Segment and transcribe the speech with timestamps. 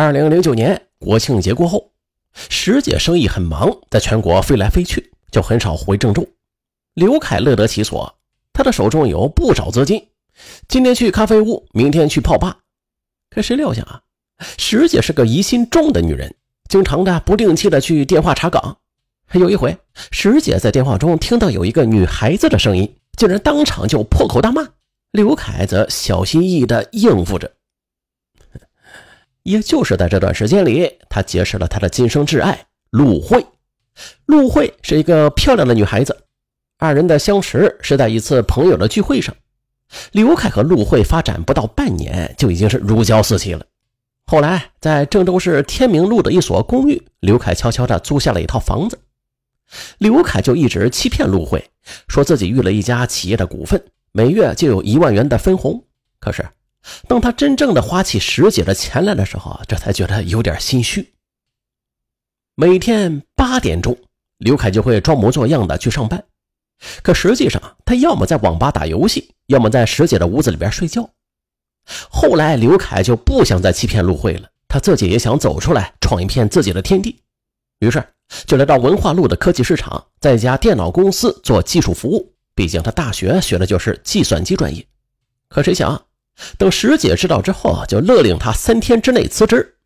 [0.00, 1.90] 二零零九年国庆节过后，
[2.48, 6.24] 石姐生意很忙，在全国飞来飞去，就很少回郑州。
[6.94, 8.14] 刘凯乐得其所，
[8.52, 10.06] 他的手中有不少资金，
[10.68, 12.58] 今天去咖啡屋，明天去泡吧。
[13.28, 14.00] 可谁料想啊，
[14.56, 16.32] 石姐是个疑心重的女人，
[16.68, 18.76] 经常的不定期的去电话查岗。
[19.32, 19.76] 有一回，
[20.12, 24.64] 石姐在电话中听到有一个女孩子的声音，竟然当场就破口大骂。
[25.10, 27.50] 刘凯则小心翼翼地应付着。
[29.48, 33.46] 也就是在这段时间里，他结识了他的今生挚爱陆慧。
[34.26, 36.14] 陆慧是一个漂亮的女孩子，
[36.76, 39.34] 二人的相识是在一次朋友的聚会上。
[40.12, 43.64] 刘凯和陆慧发展不到半年，就已经是如胶似漆了。
[44.26, 48.98] 后来，在郑州市天明路的一所公寓，刘凯悄悄地租下了一套房子。
[49.96, 51.64] 刘凯就一直欺骗陆慧，
[52.06, 55.82] 说自己预了一家企业的股份，每月就有一万元的分红。
[56.20, 56.46] 可是。
[57.06, 61.14] 当他真正的花起石姐的钱来的时候，这才觉得有点心虚。
[62.54, 63.96] 每天八点钟，
[64.38, 66.24] 刘凯就会装模作样的去上班，
[67.02, 71.08] 可实际上他要么在网吧打游戏，要么在石姐的屋子里边睡觉。
[72.10, 77.20] 后来，刘凯就不想再欺骗陆慧了，他自己也想走出来，闯一片自己的天地，
[77.78, 78.02] 于是
[78.44, 82.34] 就来到文化路的科技市场，在一家电脑公司做技术服务。
[82.54, 84.84] 毕竟他大学学的就是计算机专业，
[85.48, 86.07] 可谁想？
[86.56, 89.76] 等石姐知道之后，就勒令他三天之内辞职，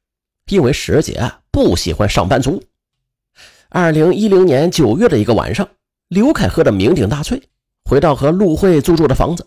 [0.48, 2.62] 因为石姐不喜欢上班族。
[3.68, 5.68] 二零一零年九月的一个晚上，
[6.08, 7.42] 刘凯喝得酩酊大醉，
[7.84, 9.46] 回到和陆慧租住的房子。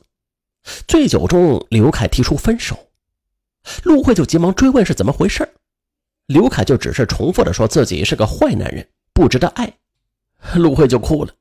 [0.87, 2.87] 醉酒中，刘凯提出分手，
[3.83, 5.47] 陆慧就急忙追问是怎么回事。
[6.25, 9.71] 刘凯就只是重复的说自己是个坏男人，不值得爱。
[10.55, 11.31] 陆慧就哭了，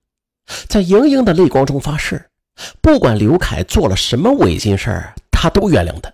[0.69, 2.29] 在盈盈的泪光中发誓，
[2.83, 5.15] 不管刘凯做了什么违心事儿。
[5.45, 6.11] 他都原谅他，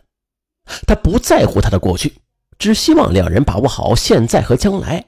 [0.88, 2.14] 他不在乎他的过去，
[2.58, 5.04] 只希望两人把握好现在和将来。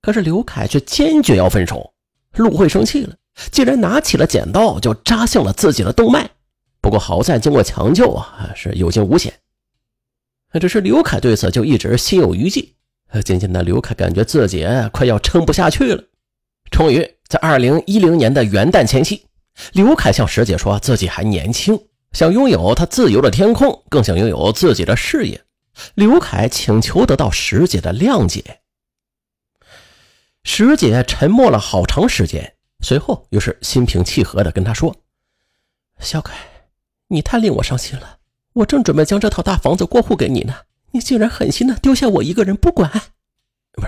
[0.00, 1.92] 可是刘凯却坚决要分手，
[2.34, 3.16] 陆慧生气了，
[3.50, 6.30] 竟然拿起了剪刀就扎向了自己的动脉。
[6.80, 9.34] 不过好在经过抢救啊，是有惊无险。
[10.60, 12.76] 只是刘凯对此就一直心有余悸。
[13.24, 16.04] 渐渐的，刘凯感觉自己快要撑不下去了。
[16.70, 19.26] 终于在二零一零年的元旦前夕，
[19.72, 21.76] 刘凯向石姐说自己还年轻。
[22.12, 25.42] 想拥有他自由的天空，更想拥有自己的事业。
[25.94, 28.60] 刘凯请求得到石姐的谅解。
[30.44, 34.94] 石姐沉默了好长时间，随后又是心平气和的跟他说
[35.98, 36.34] ：“小凯，
[37.08, 38.18] 你太令我伤心了。
[38.52, 40.54] 我正准备将这套大房子过户给你呢，
[40.90, 42.90] 你竟然狠心的丢下我一个人不管。
[43.72, 43.80] 不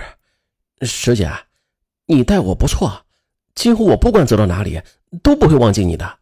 [0.81, 1.31] 是，石姐，
[2.07, 3.05] 你待我不错，
[3.53, 4.81] 今后我不管走到哪里
[5.21, 6.17] 都不会忘记你的。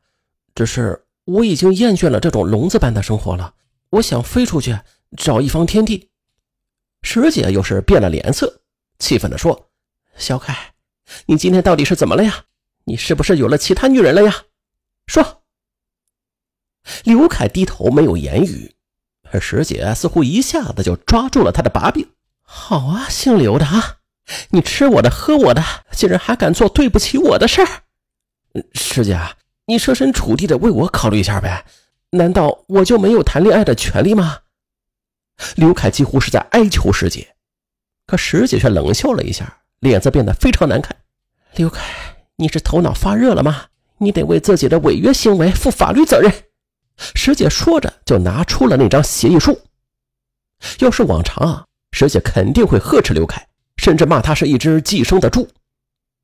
[0.53, 3.55] 只是……”我已经厌倦了这种笼子般的生活了，
[3.91, 4.77] 我想飞出去
[5.17, 6.09] 找一方天地。
[7.01, 8.61] 石姐又是变了脸色，
[8.99, 9.69] 气愤地说
[10.17, 10.73] ：“小凯，
[11.25, 12.45] 你今天到底是怎么了呀？
[12.85, 14.43] 你是不是有了其他女人了呀？”
[15.07, 15.43] 说。
[17.05, 18.75] 刘凯低头没有言语，
[19.31, 22.09] 而石姐似乎一下子就抓住了他的把柄。
[22.41, 23.99] 好啊，姓刘的啊，
[24.49, 27.67] 你吃我的喝我的，竟然还敢做对不起我的事儿。
[28.73, 29.17] 师姐。
[29.65, 31.65] 你设身处地的为我考虑一下呗？
[32.11, 34.39] 难道我就没有谈恋爱的权利吗？
[35.55, 37.35] 刘凯几乎是在哀求师姐，
[38.05, 40.95] 可师姐却冷笑了一下，脸色变得非常难看。
[41.55, 41.81] 刘凯，
[42.35, 43.65] 你是头脑发热了吗？
[43.97, 46.31] 你得为自己的违约行为负法律责任。
[47.15, 49.59] 师姐说着，就拿出了那张协议书。
[50.79, 53.47] 要是往常啊，师姐肯定会呵斥刘凯，
[53.77, 55.47] 甚至骂他是一只寄生的猪。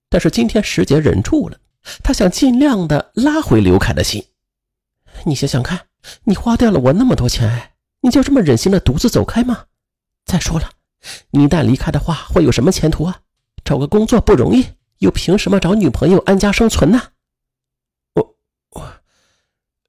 [0.09, 1.57] 但是今天，师姐忍住了。
[2.03, 4.25] 他想尽量的拉回刘凯的心。
[5.25, 5.87] 你想想看，
[6.23, 9.65] 你花掉了我那么多钱，你就这么忍心的独自走开吗？
[10.25, 10.69] 再说了，
[11.31, 13.21] 你一旦离开的话，会有什么前途啊？
[13.63, 14.65] 找个工作不容易，
[14.99, 17.01] 又凭什么找女朋友安家生存呢？
[18.13, 18.35] 我
[18.71, 18.93] 我，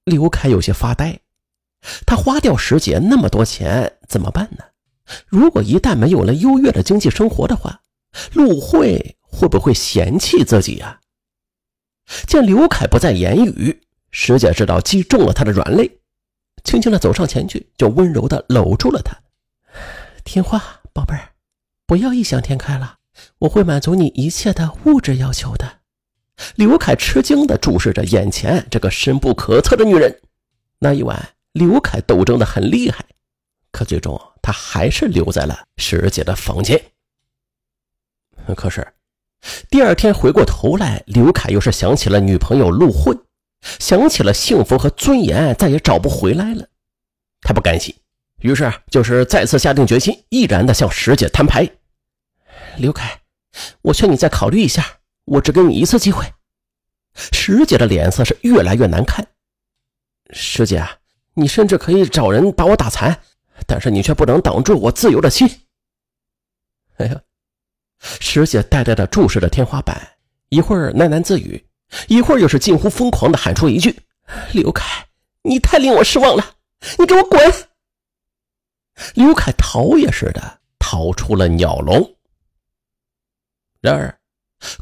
[0.05, 1.21] 刘凯有些发呆。
[2.07, 4.65] 他花掉石姐那么多钱怎么办呢？
[5.27, 7.81] 如果一旦没有了优越的经济生活的话，
[8.33, 10.99] 陆慧会不会嫌弃自己呀？
[12.27, 16.01] 见刘凯不再言语，石姐知道击中了他的软肋，
[16.65, 19.16] 轻轻的走上前去，就温柔的搂住了他。
[20.24, 21.30] 听话，宝贝儿，
[21.86, 22.98] 不要异想天开了，
[23.39, 25.80] 我会满足你一切的物质要求的。
[26.57, 30.21] 刘凯吃惊的注视着眼前这个深不可测的女人。
[30.78, 33.04] 那一晚，刘凯斗争的很厉害，
[33.71, 36.83] 可最终他还是留在了石姐的房间。
[38.57, 38.86] 可是。
[39.71, 43.16] 第二天回过头来，刘凯又是想起了女朋友陆慧，
[43.78, 46.66] 想起了幸福和尊严再也找不回来了。
[47.41, 47.95] 他不甘心，
[48.42, 51.69] 于是就是再次下定决心，毅然的向石姐摊牌。
[52.77, 53.21] 刘凯，
[53.83, 54.84] 我劝你再考虑一下，
[55.25, 56.25] 我只给你一次机会。
[57.15, 59.27] 石姐的脸色是越来越难看。
[60.33, 60.86] 师姐，
[61.34, 63.21] 你甚至可以找人把我打残，
[63.66, 65.48] 但是你却不能挡住我自由的心。
[66.98, 67.21] 哎呀，
[68.00, 70.00] 石姐呆呆的注视着天花板，
[70.48, 71.62] 一会儿喃喃自语，
[72.08, 73.94] 一会儿又是近乎疯狂的喊出一句
[74.52, 75.06] ：“刘凯，
[75.42, 76.44] 你太令我失望了，
[76.98, 77.41] 你给我滚！”
[79.14, 82.14] 刘凯逃也似的逃出了鸟笼。
[83.80, 84.18] 然而，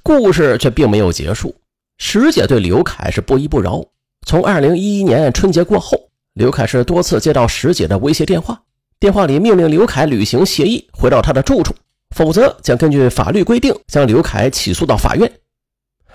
[0.02, 1.54] 故事却并没有结束。
[1.98, 3.84] 石姐对刘凯是不依不饶。
[4.26, 8.60] 从二零一一年春节过后，刘凯是多次接到石姐的威胁电话，
[8.98, 11.74] 电话里命令刘凯履行协议，回到他的住处，
[12.14, 15.30] 否则将根据法律规定将刘凯起诉到法院。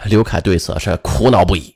[0.05, 1.75] 刘凯对此是苦恼不已。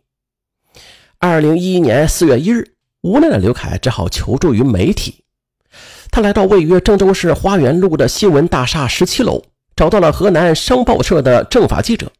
[1.20, 5.24] 二零一一年四月一日，无奈的刘凯只好求助于媒体。
[6.12, 9.44] 他来到位于郑州市花园路的新闻大厦十七楼，
[9.76, 12.12] 找到了河南商报社的政法记者。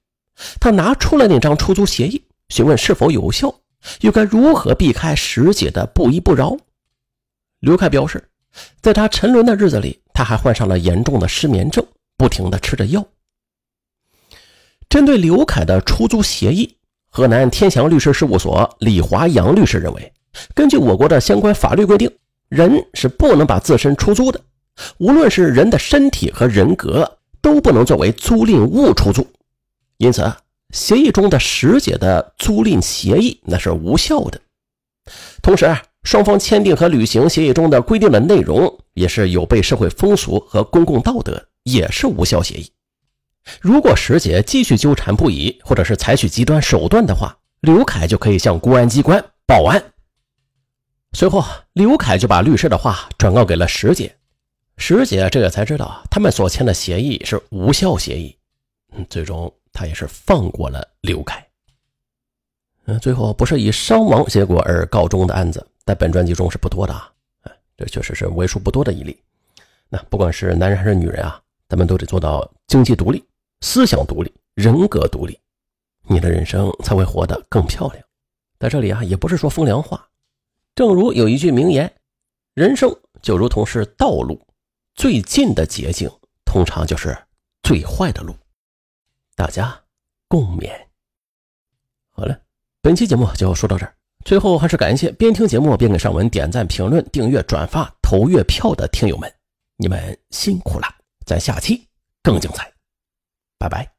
[0.60, 3.54] 他拿出了那张出租协议，询问是否有效。
[4.02, 6.58] 又该如何避开石姐的不依不饶？
[7.60, 8.30] 刘凯表示，
[8.82, 11.86] 在他沉沦的日子里，他还患上了严重的失眠症，
[12.18, 13.06] 不停的吃着药。
[14.90, 16.78] 针对刘凯的出租协议，
[17.10, 20.14] 河南天祥律师事务所李华阳律师认为，
[20.54, 22.12] 根据我国的相关法律规定，
[22.50, 24.42] 人是不能把自身出租的，
[24.98, 29.28] 无论是人的身体和人格，都不能作为租赁物出租。
[29.98, 30.32] 因此。
[30.72, 34.42] 协议中的石姐的租赁协议那是无效的，
[35.42, 35.74] 同时
[36.08, 42.72] 双方签订和履行协议中的规定的内容也是有悖社会风俗和公共道德，也是无效协议。
[43.60, 49.84] 如果石姐继续纠缠不已，或者是采取极端手段的话，刘凯就可以向公安机关报案。
[51.12, 51.44] 随后，
[51.74, 54.16] 刘凯就把律师的话转告给了石姐，
[54.78, 58.34] 石姐这个才知道他们所签的协议是无效协议，
[59.10, 59.54] 最终。
[59.74, 61.46] 他也是放过了刘凯。
[62.86, 67.12] 嗯，最后不是以伤亡结果而告终的案子，在本专辑中是不多的啊。
[67.78, 69.20] 这确实是为数不多的一例。
[69.88, 73.24] 那不管是男人还是女人啊，咱们都得做到经济独立、
[73.62, 75.40] 思想独立、人格独立，
[76.04, 78.04] 你的人生才会活得更漂亮。
[78.60, 80.10] 在这里啊，也不是说风凉话。
[80.74, 81.94] 正如有一句名言
[82.56, 84.46] ：“人生就如同是道路，
[84.96, 86.10] 最近的捷径
[86.46, 87.16] 通常就是
[87.62, 88.36] 最坏的路。”
[89.38, 89.84] 大家
[90.28, 90.72] 共勉。
[92.10, 92.42] 好了，
[92.82, 93.97] 本期节目就说到这儿。
[94.28, 99.34] 最后还是感谢边听节目边给上文点赞、评论、订阅、转发、投月票的听友们，
[99.78, 100.88] 你们辛苦了！
[101.26, 101.82] 咱下期
[102.22, 102.70] 更精彩，
[103.58, 103.97] 拜拜。